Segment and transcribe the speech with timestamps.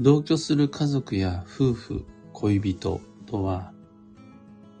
[0.00, 3.72] 同居する家族や夫婦、恋人とは、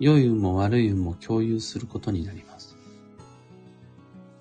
[0.00, 2.76] 良い運も悪い運も共有することになります。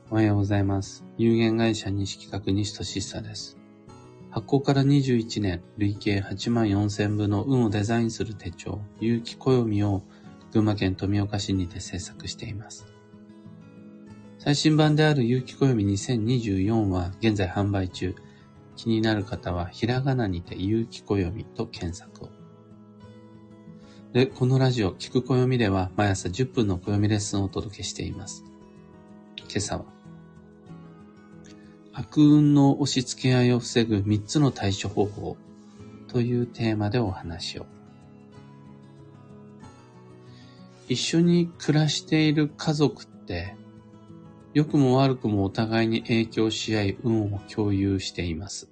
[0.09, 1.03] おはようございます。
[1.19, 3.59] 有限会社西企画西俊久です。
[4.31, 10.01] 発行から21年、累計8万4千部の運をデザインする手帳、有機暦を
[10.51, 12.87] 群馬県富岡市にて制作しています。
[14.39, 18.15] 最新版である有機暦2024は現在販売中。
[18.75, 22.29] 気になる方はひらがなにて有機暦と検索を。
[24.13, 28.43] で、このラジオ、聞く暦では毎朝10分の暦レッスンをお届けしています。
[29.37, 29.85] 今朝は、
[31.93, 35.37] 悪運の押し付け合いを防ぐ3つの対処方法
[36.07, 37.65] というテーマでお話を。
[40.87, 43.55] 一緒に暮らしている家族って、
[44.53, 48.69] 良くも悪くもお互いに影響し合い運を共有しています。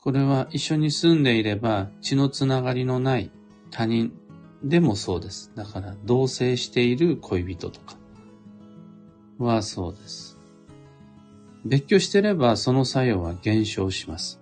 [0.00, 3.30] これは一緒に住んでいれば血のつながりのない
[3.70, 4.12] 他人
[4.62, 5.52] でもそうです。
[5.54, 7.96] だから同棲している恋人とか
[9.38, 10.36] はそうです。
[11.64, 14.40] 別居してればその作用は減少します。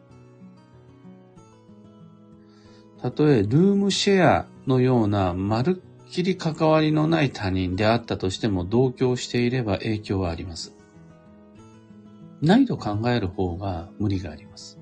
[3.00, 10.76] たとえルームシェアのようなまるっきり関わりのない他人であったとしても同居していれば影響はあります。
[12.42, 14.78] ないと考える方が無理があります。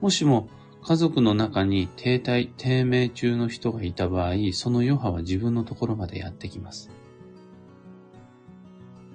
[0.00, 0.48] もしも
[0.82, 6.90] 家族の中に停滞、低迷中の人がいた場合、その余波は自分のところまでやってきます。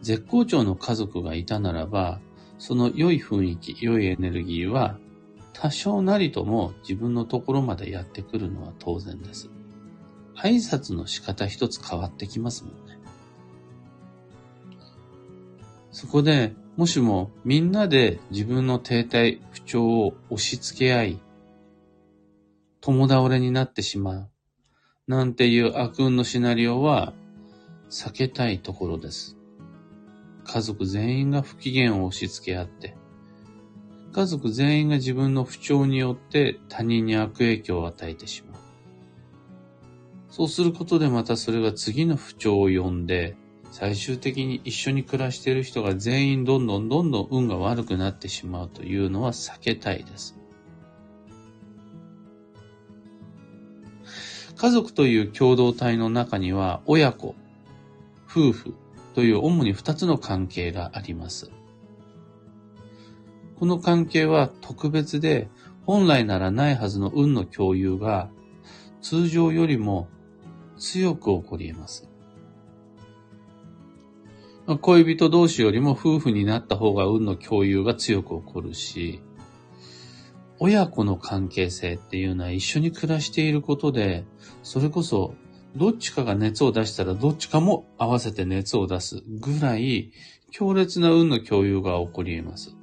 [0.01, 2.21] 絶好調の家族がいたならば、
[2.57, 4.97] その良い雰囲気、良いエネルギーは、
[5.53, 9.49] 多少なりとも自分のところまでやってくるのは当然です。
[10.35, 12.97] 挨拶の仕方一つ変わってきますもんね。
[15.91, 21.19] そこで、もしもみんなで自分の停滞、不調を押し付け合い、
[22.79, 24.29] 共倒れになってしまう、
[25.07, 27.13] なんていう悪運のシナリオは
[27.89, 29.37] 避けたいところです。
[30.45, 32.95] 家族全員が不機嫌を押し付け合って、
[34.13, 38.61] 家族全員が自分の不調によって他人に悪影響を与えてしまう。
[40.29, 43.35] そうすることでまたそれが次の不調を呼んで、
[43.71, 50.37] 最終的に一緒に暮らしている人が全員どんどんどんどん運が悪くなってしまうというのは避けたいです。
[54.57, 57.35] 家族という共同体の中には親子、
[58.29, 58.75] 夫婦
[59.15, 61.49] という主に二つの関係があります。
[63.61, 65.47] この関係は特別で
[65.85, 68.31] 本来ならないはずの運の共有が
[69.03, 70.07] 通常よりも
[70.79, 72.09] 強く起こり得ます。
[74.81, 79.21] 恋人同士よりも夫婦になった方が運の共有が強く起こるし、
[80.57, 84.25] 親子の関係性っていうのは一緒に暮らしていることで、
[84.63, 85.35] それこそ
[85.75, 90.11] どっちかが熱を出したらどっちかも合わせて熱を出すぐらい
[90.49, 92.75] 強烈な運の共有が起こり得ます。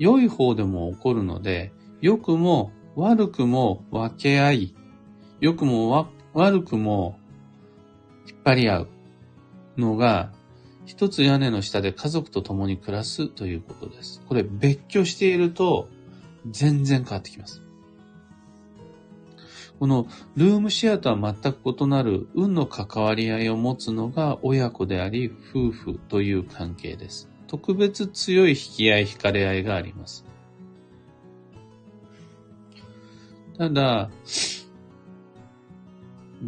[0.00, 4.74] 良い方でも起こるので、良くも悪くも分け合い、
[5.40, 7.18] 良くも悪くも
[8.26, 8.88] 引っ張り合う
[9.76, 10.32] のが、
[10.86, 14.22] 一つ屋根の下で家族と共に暮らすということです。
[14.26, 15.88] これ別居していると
[16.50, 17.62] 全然変わってきます。
[19.78, 27.29] このルームシェアとは全く異なる運の関わり合いを持つのが親子であり夫婦という関係です。
[27.50, 30.24] 特別強い引き合い惹かれ合いがあります。
[33.58, 34.08] ただ、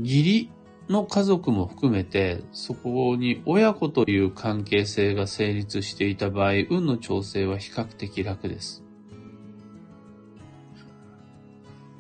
[0.01, 0.51] 義理
[0.89, 8.85] の家族も含めて、そこに親子という関係性が成立していた場合、運の調整は比較的楽です。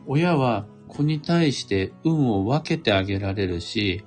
[0.06, 4.04] 親は子に対して運を分けてあげられるし、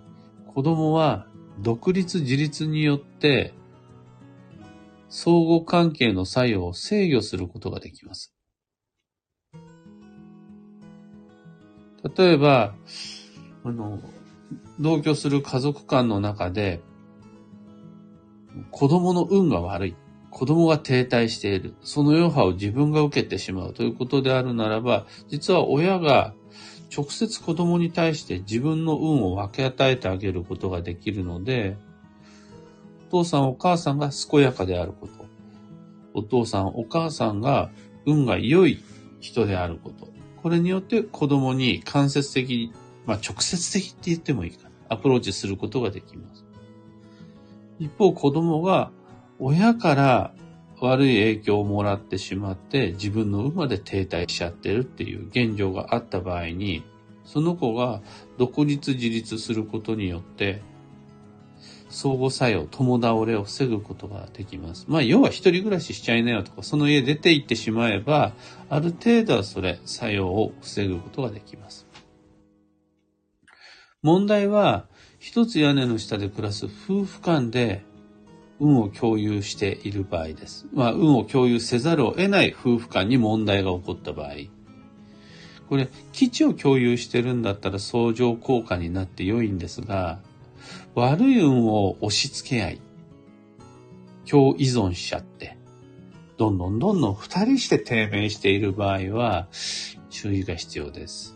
[0.54, 1.28] 子供は
[1.60, 3.54] 独立自立によって
[5.18, 8.34] 相互関係の作用を制御することができます。
[12.18, 12.76] 例えば、
[13.64, 14.02] あの、
[14.78, 16.82] 同居する家族間の中で、
[18.72, 19.96] 子供の運が悪い。
[20.32, 21.76] 子供が停滞している。
[21.82, 26.34] その余波を自分が受けてしまうということであるならば、実は親が
[26.94, 31.78] 直接子供に対して自分の運を分け与えてあげることができるので、
[33.08, 35.26] お父さんお母さんが健やかであること。
[36.14, 37.70] お父さんお母さんが
[38.06, 38.84] 運が良い
[39.20, 40.08] 人であること。
[40.42, 42.72] これによって子供に間接的
[43.06, 44.70] まあ直接的って言ってもいいかな。
[44.90, 46.46] アプローチすることができます。
[47.80, 48.92] 一方子供が
[49.40, 50.34] 親から
[50.80, 56.84] 悪い影響をもらってしまって自分の馬で停滞しちゃってるっていう現状があった場合に、
[57.24, 58.02] その子が
[58.38, 60.62] 独立自立することによって
[61.96, 64.86] 相互作用、共倒れを防ぐことができます。
[64.90, 68.34] まあ、要は一人暮らししちゃいなよとか、その家出て行ってしまえば、
[68.70, 71.88] ある程度はそれ、作用を防ぐことができます。
[74.04, 74.88] 問題は、
[75.20, 77.86] 一つ屋根の下で暮らす夫婦間で
[78.60, 80.68] 運を共有している場合です。
[80.74, 84.34] まあ、運を共有せざるを得ない夫婦間に問題が起こった場合。
[85.70, 90.20] これ、基地を共有してるんだったら相乗効果になって良いんですが、
[90.96, 92.82] 悪い運を押し付け合い、
[94.30, 95.58] 共依存しちゃって、
[96.38, 99.48] どんどんどんどん二人して低迷している場合は、
[100.10, 101.36] 注意が必要です。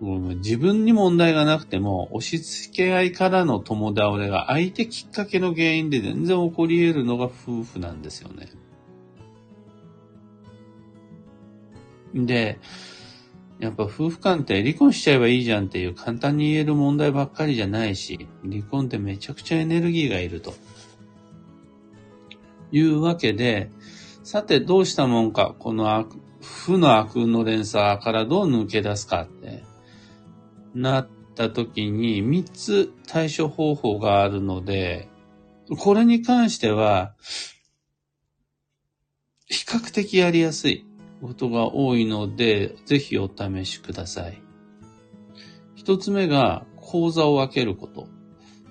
[0.00, 8.48] 自分に問題がなくても、押し付け合いからの友倒れが相手きっかけの原因で全然起こり得るのが夫婦なんですよね。
[12.14, 12.58] で、
[13.60, 20.54] やっぱ夫婦間って離婚しちゃえばいいじゃんっていう簡単に言える問題ばっかりじゃないし、離婚ってめちゃくちゃエネルギーがいると。
[22.70, 23.70] いうわけで、
[24.22, 29.64] さてどうしたもんか、この悪、負の悪の連鎖からどう抜け出すかって
[30.74, 35.08] なった時に3つ対処方法があるので、
[35.78, 37.14] これに関しては、
[39.46, 40.87] 比較的やりやすい。
[41.20, 44.42] ことが多いので、ぜひお試しください。
[45.74, 48.08] 一つ目が、口座を分けること。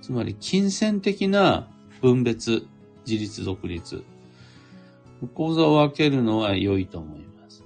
[0.02, 1.70] つまり、金銭的な
[2.02, 2.68] 分別、
[3.06, 4.04] 自立独立。
[5.34, 7.64] 口座を分けるのは良いと思います。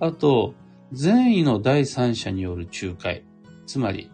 [0.00, 0.54] あと、
[0.92, 3.24] 善意の第三者による仲介。
[3.66, 4.10] つまり、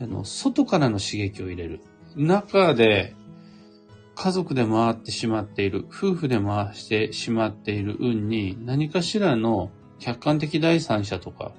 [0.00, 1.80] あの、外からの刺激を入れる。
[2.16, 3.14] 中で
[4.20, 9.70] 家族で回ってしまっている、夫婦で回してしまっている運に何かしらの
[10.00, 11.52] 客観的第三者とか、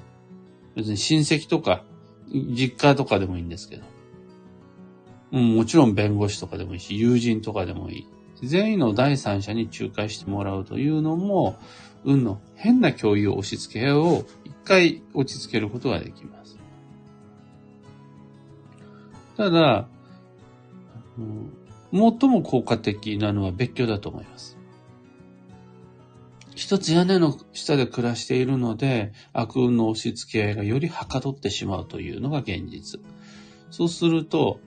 [0.76, 1.86] 別に親戚とか、
[2.34, 8.08] 実家とかでもいいんですけど、もちろん弁護士とかでもいいし、友人とかでもいい。
[8.44, 11.58] 全員の第三者に仲介してもらうというのも、
[12.04, 16.60] 運の変な共有を押し付け合うを一回落ち着けることができます。
[19.38, 19.88] ただ、
[21.92, 24.58] 最も効果的なのは別居だと思います。
[26.56, 33.00] 一つ屋根の下で暮らしているので、悪運の押し付け合いがよりはかどってしまうというのが現実。
[33.72, 34.60] そうすると、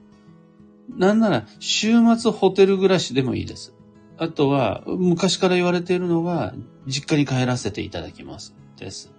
[0.88, 3.74] なんなら週末ホテル暮らしでもいいです。
[4.16, 6.54] あとは、昔から言われているのが、
[6.86, 8.54] 実家に帰らせていただきます。
[8.76, 9.12] です。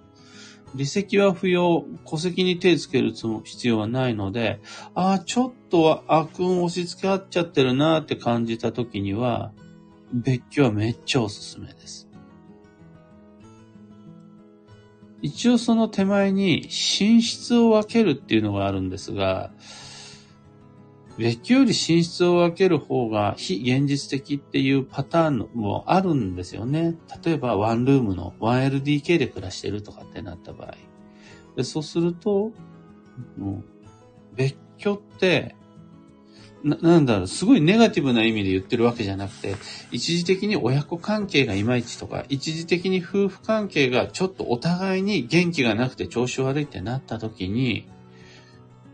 [0.73, 4.59] 離席は不要、戸籍に手つける必要はないので、
[4.95, 9.51] ああ、ちょっとは悪運押し付け合っちゃってるなって感じた時には、
[10.11, 12.07] 別居はめっちゃおすすめです。
[15.21, 19.51] 一応その手前に寝室を分けるっていうのがあるんですが、
[21.17, 26.95] 別居より寝室を分ける方が非現実的っていうパターンもあるんですよね。
[27.23, 30.75] 例えばワンルームの 1LDK で暮らしてるとかってなった場合。
[31.55, 32.51] でそうすると、
[33.37, 33.63] も
[34.33, 35.55] う別居って、
[36.63, 39.55] な、なんだろう、すごいネガティブな意味で言ってるわけじゃなくて、
[39.91, 47.87] 一時的に親子関係がいまいちとか、一時的に夫婦関係がちょっとお互いに元気がなくて調子悪いってなった時に、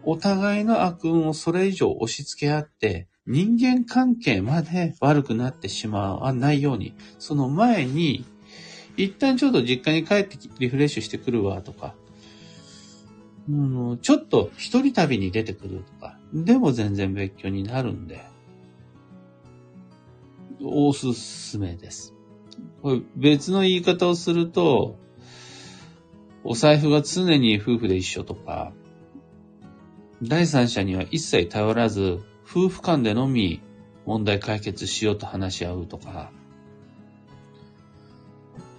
[0.10, 8.25] お互いの悪運をそれ以上押し付け合って、人間関係まで悪くなってしまわないように、その前に、
[8.98, 11.94] 一旦ちょっと実家に帰ってリフレッシュしてくるわとか、
[13.48, 13.51] う
[13.94, 18.25] ん、ちょっと一人旅に出てくるとか、でも全然別居になるんで、
[20.60, 22.16] おすすめです。
[22.82, 24.98] これ別の言い方をすると、
[26.44, 28.74] お財布が常に夫婦で一緒とか、
[30.22, 33.62] 第三者には一切頼らず、夫婦間でのみ
[34.06, 36.32] 問題解決しようと話し合うとか、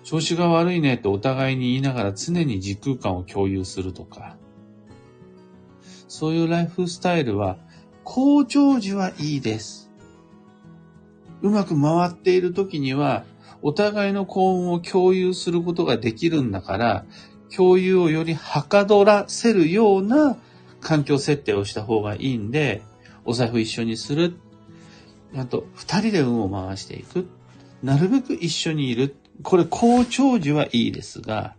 [0.02, 4.36] 調子が悪いねとお互いに言いながら常に時空間を共有するとか、
[6.08, 7.56] そういうライフスタイルは、
[8.04, 9.90] 好調時はいいです。
[11.40, 13.24] うまく回っている時には、
[13.62, 17.06] お互いの幸運を共有することができるんだから、
[17.54, 20.36] 共有をよりはかどらせるような
[20.80, 22.82] 環境設定をした方がいいんで、
[23.24, 24.34] お財布一緒にする。
[25.36, 27.28] あと、二人で運を回していく。
[27.82, 29.16] なるべく一緒にいる。
[29.42, 31.54] これ、好調時はいいですが、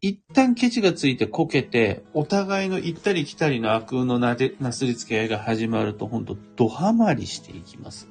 [0.00, 8.08] 一旦ケチがついてこけて、お互いの行ったり来たりの悪運のなでなすりつけ合いが始まると、ほんと、ドハマりしていきます。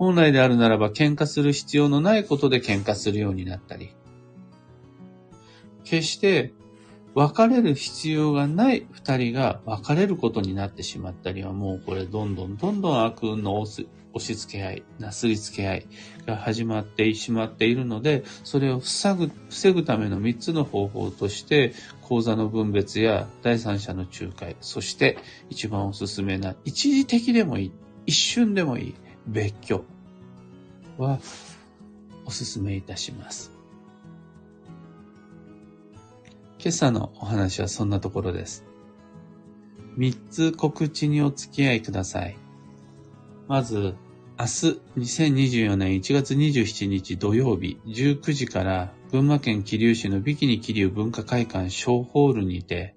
[0.00, 3.94] 本来であるならば喧嘩する必要のないことで喧嘩するようになったり、
[5.84, 6.54] 決して
[7.14, 13.84] 別れる必要がない二人が別れることになってしまったりはもうこれどんどんどんどん悪運の押
[14.18, 15.86] し付け合い、なすりつけ合い
[16.26, 27.72] が始まってしまっているので、それを防ぐ、防ぐための三つの方法として、講座の分別や第三者の仲介、そして一番おすすめな一時的でもいい、
[28.06, 28.94] 一瞬でもいい
[29.26, 29.84] 別居
[30.98, 31.20] は
[32.24, 33.59] おすすめいたします。
[36.62, 38.66] 今朝のお話はそんなところです。
[39.96, 42.36] 三つ告知にお付き合いください。
[43.48, 43.94] まず、
[44.38, 52.94] 明日2024年1月27日土曜日19時から群馬県桐生市のビキニ桐生文化会館小ホールにて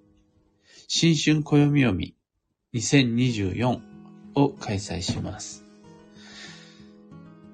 [0.89, 2.15] 新春暦読み
[2.73, 3.79] 2024
[4.35, 5.63] を開催します。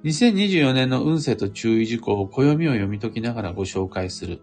[0.05, 4.41] 2024年の運勢と注意事項を暦を読み解きながらご紹介する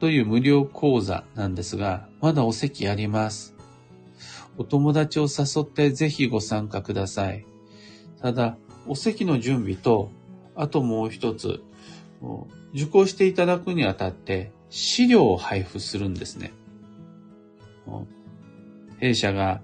[0.00, 3.54] という無料講座なんですが、まだお席あります。
[4.58, 7.46] お友達を誘ってぜひご参加ください。
[8.20, 10.10] ただ、お席の準備と、
[10.54, 11.62] あともう一つ、
[12.74, 16.52] 受講していただくにあたって資料を配布するんですね。
[18.98, 19.60] 弊社が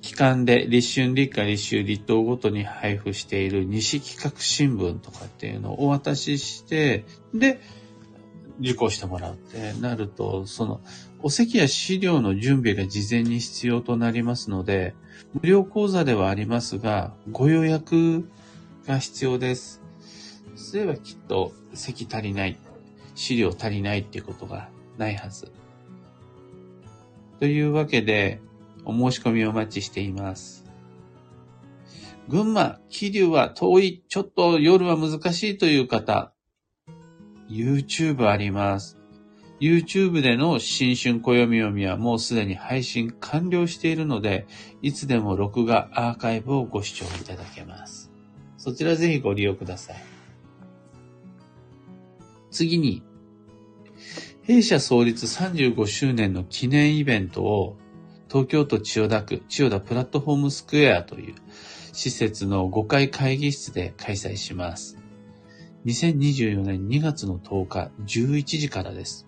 [0.00, 7.60] 機関で立春立夏立秋立冬ごとに配布している西企画新聞とかっていうのをお渡しして、で、
[8.60, 10.80] 受講してもらうってなると、その、
[11.22, 14.94] お席や資料の準備が事前に必要となりますので、
[15.32, 18.28] 無料講座ではありますが、ご予約
[18.86, 19.82] が必要です。
[20.54, 22.58] そういえばきっと席足りない、
[23.14, 24.68] 資料足りないっていうことが
[24.98, 25.50] ないはず。
[27.40, 28.40] というわけで、
[28.84, 30.62] お申し込みをお待ちしています。
[32.28, 36.31] 群馬、桐生は遠い、ちょっと夜は難しいという方、
[37.52, 38.98] YouTube あります。
[39.60, 44.46] YouTube での新春暦読みはもうすでに配信完了しているので、
[44.80, 48.10] いつでも録画アーカイブをご視聴いただけます。
[48.56, 49.96] そちらぜひご利用ください。
[52.50, 53.02] 次に、
[54.42, 57.76] 弊社創立35周年の記念イベントを
[58.28, 61.34] 東京都千代田区千代田プラットフォームスクエアという
[61.92, 65.01] 施設の5階会議室で開催します。
[65.84, 69.26] 2024年2月の10日11時からです。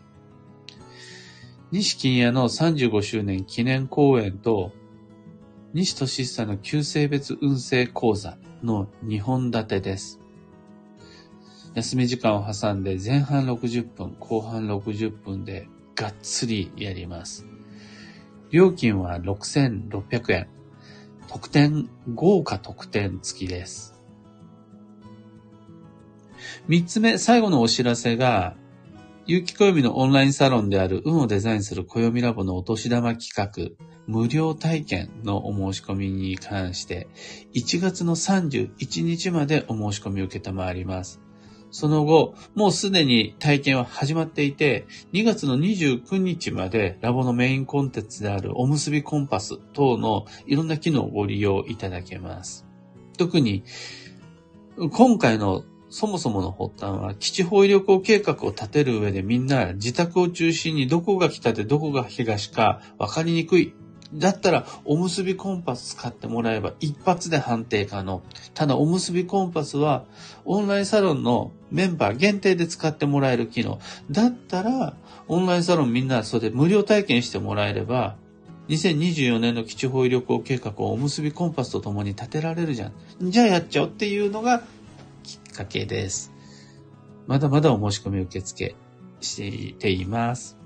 [1.73, 4.73] 西金屋の35周年記念公演と、
[5.73, 10.21] 西俊久の旧性別運勢講座の2本立てです。
[11.75, 17.47] 休み時間を挟んで前半60分、後半60分でがっつりやります。
[18.53, 20.49] 料金は6600円。
[21.27, 23.94] 特典、豪華特典付きです。
[26.69, 28.57] 三つ目、最後のお知らせが、
[29.27, 37.09] 有機暦のオンラインサロンである運をデザインする暦ラボのお年玉企画、無料体験のお申し込みに関して、
[37.55, 41.21] 1月の31日までお申し込みを受けたまわります。
[41.71, 52.65] その後、もうすでに体験は始まっていて、2月の29日までラボのメインコンテンツであるおむすびコンパス等のいろんな機能をご利用いただけます。
[53.17, 53.65] 特に、
[54.93, 63.75] 今回のそもそもの発端は、基地方位旅行計画を立てる上でみんな自宅を中心にどこが北でどこが東か分かりにくい。
[64.13, 68.25] だったら、おむすびコンパス使ってもらえば一発で判定可能。
[68.55, 70.05] ただ、おむすびコンパスは、
[70.45, 73.79] オンラインサロンのメンバー限定で使ってもらえる機能。
[74.11, 74.97] だったら、
[75.29, 78.17] オンラインサロンみんなそれで無料体験してもらえれば、
[78.69, 83.31] 2024年の基地方位旅行計画をおむすびコンパスと共に立てられるじゃん。
[83.31, 84.65] じゃあやっちゃおうっていうのが
[85.55, 86.33] かけです。
[87.27, 88.77] まだまだお申し込み受付
[89.21, 90.59] しています。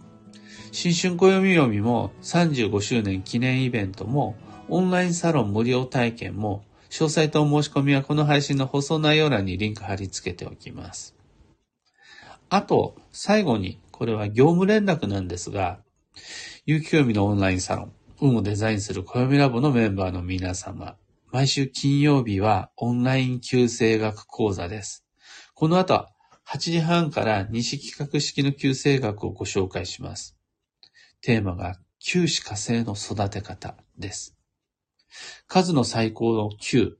[0.72, 4.36] 新春暦読みも35周年記念イベントも
[4.68, 11.14] オンラインサロン無料体験も詳細とお申し込みはこの配信の放送内容欄にリンク貼り付けておきます。
[12.50, 15.80] あと、最後に、これは業務連絡なんですが、
[16.64, 20.96] 有機暦のオンラインサロン、運をデザインする暦ラボのメンバーの皆様、
[21.30, 25.04] 毎週金曜日はオンライン旧星学講座です。
[25.54, 26.08] この後は
[26.46, 30.38] 8時半から西企画式の旧星学をご紹介します。
[31.20, 34.38] テーマが旧歯火星の育て方です。
[35.46, 36.92] 数の最高の9、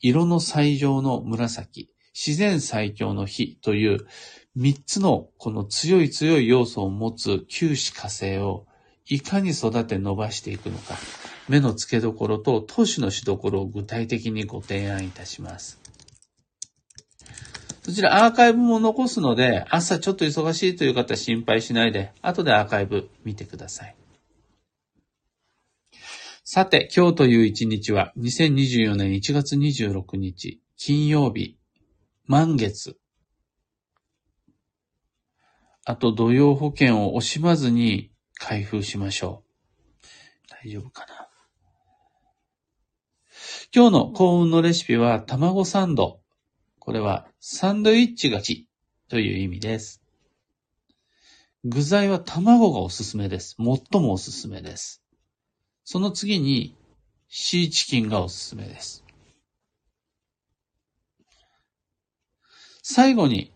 [0.00, 4.06] 色の最上の紫、自然最強の火という
[4.58, 8.66] 3つのこの強い強い要素を持つ旧歯火星を
[9.06, 10.98] いかに育て伸ばしていくのか。
[11.50, 15.80] 目の付けどころと投資のしどころを具体的にご提案いたします。
[17.82, 23.96] そちらアーカイブも残すので、朝ちょっと忙しいという方心配しないで、後でアーカイブ見てください。
[26.44, 31.56] さて、今日という一日は、2024年1月26日、金曜日、
[32.26, 32.96] 満月。
[35.84, 40.06] あと土曜保険を惜しまずに開封しましょう。
[40.64, 41.19] 大丈夫かな？
[43.72, 46.18] 今日の幸運のレシピは卵サンド。
[46.80, 48.66] これはサンドイッチがち
[49.08, 50.02] という意味です。
[51.62, 53.54] 具材は卵がおすすめです。
[53.58, 55.04] 最もおすすめです。
[55.84, 56.76] その次に
[57.28, 59.04] シーチキンがおすすめです。
[62.82, 63.52] 最後に、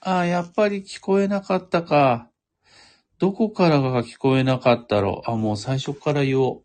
[0.00, 2.30] ああ、やっぱり聞こえなかったか。
[3.18, 5.30] どこからが聞こえなかったろう。
[5.30, 6.62] あ、もう最初から言おう。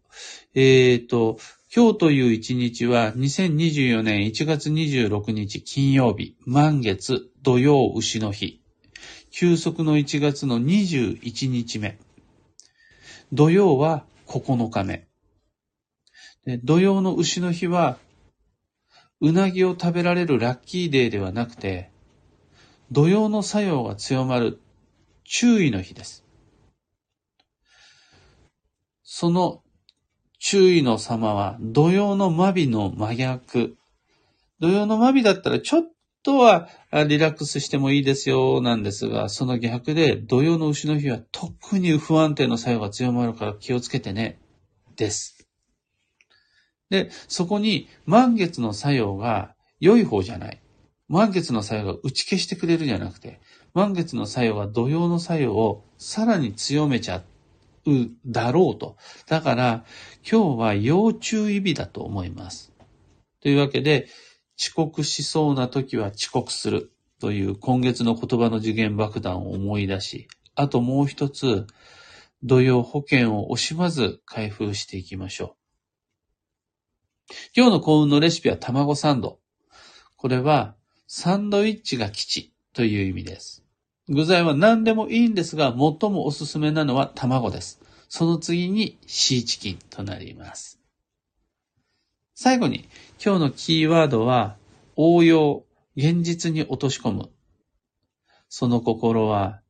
[0.55, 1.37] えーと、
[1.73, 8.61] 今日という一日は2024年1月26日金曜日、満月土曜牛の日。
[9.31, 11.99] 休息の1月の21日目。
[13.31, 15.07] 土曜は9日目。
[16.63, 17.99] 土曜の牛の日は、
[19.21, 21.91] うなぎを食べられるラッキーデーではなくて、
[22.91, 24.59] 土曜の作用が強まる
[25.23, 26.23] 注意の日です。
[29.11, 29.63] その
[30.37, 33.75] 注意の様は土曜のマビの真逆。
[34.59, 35.83] 土曜のマビだったらちょっ
[36.21, 36.69] とは
[37.07, 44.39] リラックスしてもいいですよなんですが、その逆で土曜の牛の日は特に不安定の作用が強まるから気をつけてね。
[44.95, 45.47] です。
[46.91, 50.61] で、そこに満月の作用が良い方じゃない。
[51.07, 53.41] 満月の作用が打ち消してくれるじゃなくて、
[53.73, 57.23] 満月の作用が土曜の作用をさらに強めちゃっ
[57.91, 58.97] うだろうと。
[59.27, 59.85] だから、
[60.29, 62.71] 今日は要注意日だと思います。
[63.41, 64.07] というわけで、
[64.59, 71.65] 遅刻しそうな時は遅刻するという今月の言葉の次元爆弾を思い出し、あともう一つ、
[72.43, 75.55] 土曜保険を惜しまず開封していきましょ
[77.29, 77.33] う。
[77.55, 79.39] 今日の幸運のレシピは卵サンド。
[80.15, 80.75] これは
[81.07, 83.63] サンドイッチが吉という意味です。
[84.07, 85.77] 具材は何でもいいんですが、最
[86.09, 87.79] もおすすめなのは卵です。
[88.09, 90.79] その次にシーチキンとなります。
[92.33, 92.89] 最後に、
[93.23, 94.57] 今日のキーワードは、
[94.95, 95.63] 応用、
[95.95, 97.29] 現実に落とし込む。
[98.49, 99.61] その心は、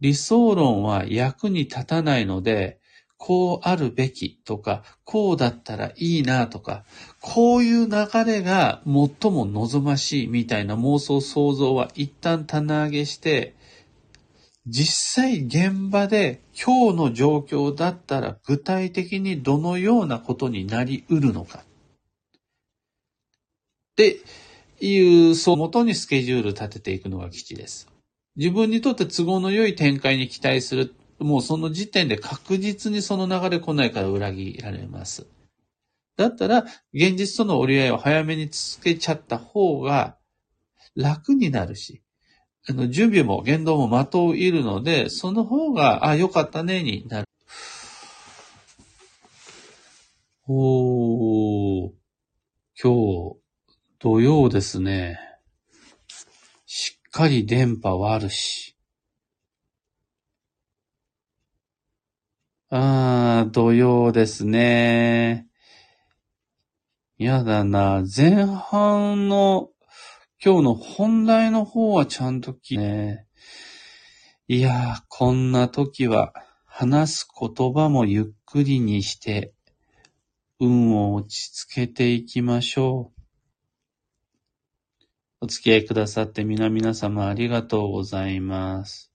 [0.00, 2.78] 理想論は役に立たないので、
[3.16, 6.84] こうあるべきとか、こうだったらいいなとか、
[7.20, 13.56] こういう流れが最も望ましいみたいな妄想想像は一旦棚上げして、
[14.70, 21.60] 実際現場で今日の状況だったら具体的にどのようなことになり得るのか。
[21.60, 21.62] っ
[23.96, 24.20] て
[24.80, 27.88] いう、その元にスケジュール立てていくのが基地です。
[28.36, 35.26] 自分にとって都合の良い展開に期待するもうその時点で確実にその流れ来ないから裏切られます。
[36.16, 40.16] だったら、現実との折り合いを早めにつけちゃった方が
[40.94, 42.02] 楽になるし、
[42.70, 47.28] あの、準備も言動も的をいるので、その方が、あ、よかったね、になる。
[50.46, 51.92] おー、
[52.80, 53.36] 今日、
[53.98, 55.18] 土曜ですね。
[56.66, 58.76] しっかり電波はあるし。
[62.70, 65.46] ああ、土曜ですね。
[67.16, 68.04] やだな。
[68.14, 69.70] 前半の、
[70.40, 73.26] 今日の本題の方はちゃんと聞いね。
[74.46, 76.32] いやー、こんな時は、
[76.64, 79.52] 話す言葉もゆっくりにして、
[80.60, 83.20] 運を落ち着けていきましょう。
[85.40, 89.12] お付き合いくださって皆々様ありがとうございます。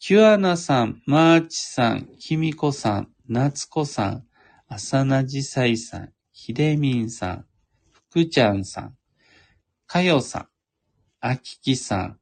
[0.00, 4.26] キュアナさん、マーチさん、キミコさん、ナツコさん、
[4.68, 7.46] アサナジサイさん、ヒデミンさん、
[7.90, 8.98] フクちゃんさん、
[9.94, 10.48] カヨさん、
[11.20, 12.18] アキキさん、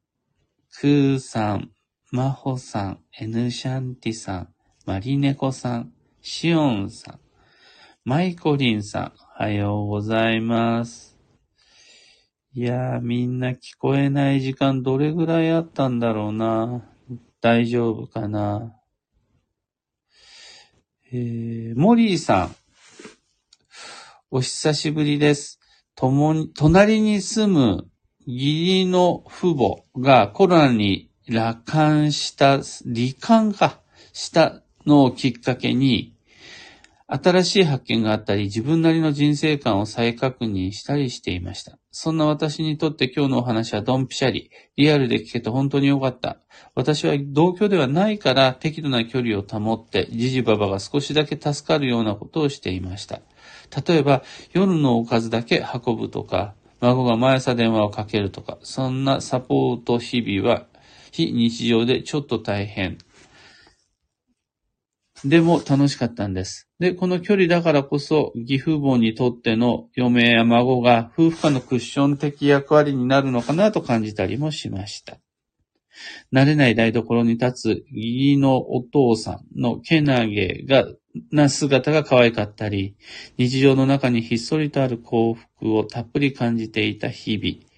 [0.79, 1.71] クーさん、
[2.11, 4.53] マホさん、エヌシャンティさん、
[4.85, 7.19] マリネコさん、シオンさん、
[8.05, 11.17] マイコリンさん、おはようございます。
[12.53, 16.87] いやー、みんな聞こえない時間どれぐらいあったんだろうな。
[17.41, 18.75] 大丈夫かな
[21.11, 22.55] えー、モリーさん。
[24.29, 25.59] お久しぶりです。
[25.95, 27.87] ともに、隣に住む
[28.25, 33.79] 義理の父母がコロナに羅漢した、罹患か、
[34.11, 36.13] したのをきっかけに、
[37.07, 41.77] 新しい発見があったり、自分なりの人生観を再確認したりしていました。
[41.91, 44.49] そんな私にとって今日のお話はドンピシャリ。
[44.77, 46.37] リアルで聞けて本当に良かった。
[46.73, 53.21] 私は同居ではないから適度な距離を保って、じじばばが少しだけ助かるようなことをしていました。
[53.87, 60.67] 例えば、夜のおかずだけ運ぶとか、孫が毎朝電話をかけるとか、そんなサポート日々は
[61.11, 62.97] 非日常でちょっと大変。
[65.23, 66.67] でも楽しかったんです。
[66.79, 75.17] で、この距離だからこそ、義父母にとっての嫁や孫が夫婦間のクッション的役割になるのかなと感じたりもしました。
[76.31, 78.01] 慣れない台所に立つ義
[78.33, 80.85] 理のお父さんのけなげが、
[81.31, 82.95] な姿が可愛かったり、
[83.37, 87.73] 日常の中にひっそりとある幸福をたっぷり感じていた日々。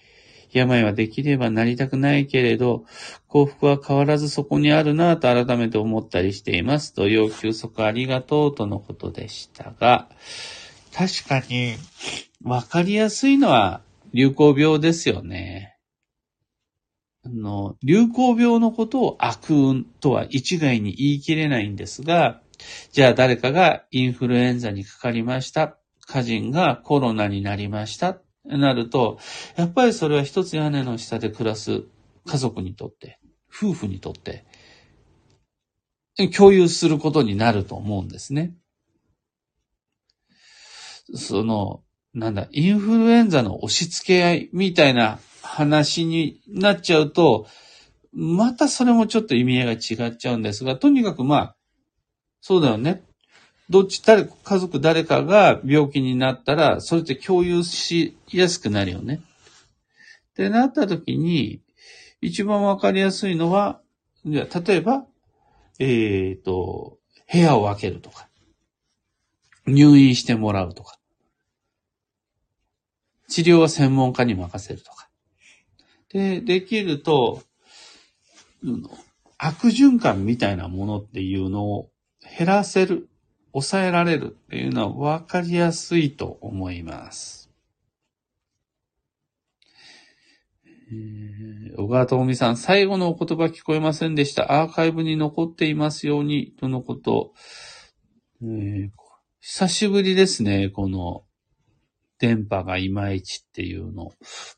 [0.55, 2.85] 病はできればなりたくないけれど、
[3.27, 6.95] 幸福は変わらずそこにあるなぁと改めて思ったりしています。
[6.95, 10.07] 土曜休息ありがとうとのことでしたが、
[10.93, 11.75] 確かに、
[12.41, 13.81] わかりやすいのは
[14.13, 15.74] 流行病ですよね。
[17.25, 22.41] あの、流行病のことを悪運とは一概に言い切れないんですが、
[22.91, 25.77] じゃあ誰かがインフルエンザにかかりました。
[26.07, 28.19] 家人がコロナになりました。
[28.45, 29.17] なると、
[29.55, 31.83] やっぱりそれは一つ屋根の下で暮らす
[32.27, 34.45] 家族にとって、夫婦にとって、
[36.35, 38.55] 共有することになると思うんですね。
[41.15, 41.81] その、
[42.13, 45.19] なんだ、インフルエンザの押し付け合いみたいな
[45.55, 47.47] 話になっちゃうと、
[48.11, 51.55] またそれもちょっと意味合いが違っちゃうんですが、とにかくまあ、
[52.41, 53.03] そうだよね。
[53.69, 59.21] どっち、誰、家族誰かが病気になったら、それって共有しやすくなるよね。
[60.31, 61.61] ってなった時に、
[62.19, 63.79] 一番わかりやすいのは、
[64.25, 65.05] じゃ例えば、
[65.79, 65.85] え
[66.37, 66.99] っ、ー、と、
[67.31, 68.27] 部屋を分けるとか、
[69.65, 70.99] 入院してもらうとか、
[73.29, 75.04] 治療は専門家に任せるとか。
[76.15, 77.43] で、できると、
[79.37, 81.89] 悪循環みたいなものっていうのを
[82.37, 83.09] 減らせる
[83.51, 87.51] 抑えられるっていうのは分かりやすいと思います。
[90.89, 94.61] えー、小川智美さん、最後のお言葉聞こえませんでした。
[94.61, 97.33] アーカイブに残っていますように、とのこと。
[98.41, 98.89] えー、
[99.41, 101.25] 久しぶりですね、この
[102.25, 104.11] 電波がいまいちっていうの。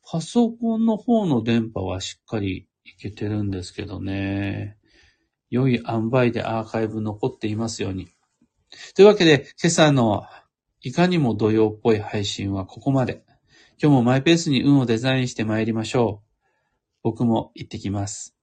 [0.09, 4.77] パソコンの方の電波はしっかりいけてるんですけどね。
[5.49, 8.07] 良い塩梅でアーカイブ残っていますように。
[8.95, 10.23] というわけで、今朝の
[10.79, 13.25] いかにも土曜っぽい配信はここまで。
[13.81, 16.27] 今日もマイペースに運をデザインして参りましょう。
[17.03, 18.36] 僕も行ってきます。